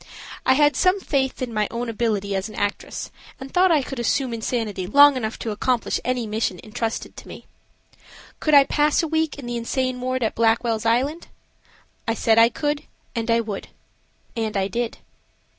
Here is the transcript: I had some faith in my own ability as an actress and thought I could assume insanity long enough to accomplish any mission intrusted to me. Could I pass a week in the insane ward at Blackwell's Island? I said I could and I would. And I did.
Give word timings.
I 0.47 0.53
had 0.55 0.75
some 0.75 0.99
faith 0.99 1.43
in 1.43 1.53
my 1.53 1.67
own 1.69 1.87
ability 1.87 2.35
as 2.35 2.49
an 2.49 2.55
actress 2.55 3.11
and 3.39 3.53
thought 3.53 3.69
I 3.71 3.83
could 3.83 3.99
assume 3.99 4.33
insanity 4.33 4.87
long 4.87 5.15
enough 5.15 5.37
to 5.37 5.51
accomplish 5.51 5.99
any 6.03 6.25
mission 6.25 6.59
intrusted 6.63 7.15
to 7.15 7.27
me. 7.27 7.45
Could 8.39 8.55
I 8.55 8.63
pass 8.63 9.03
a 9.03 9.07
week 9.07 9.37
in 9.37 9.45
the 9.45 9.57
insane 9.57 10.01
ward 10.01 10.23
at 10.23 10.33
Blackwell's 10.33 10.87
Island? 10.87 11.27
I 12.07 12.15
said 12.15 12.39
I 12.39 12.49
could 12.49 12.85
and 13.15 13.29
I 13.29 13.41
would. 13.41 13.67
And 14.35 14.57
I 14.57 14.67
did. 14.67 14.97